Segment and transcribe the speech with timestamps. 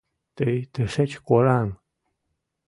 [0.35, 1.69] Тый тышеч кораҥ!..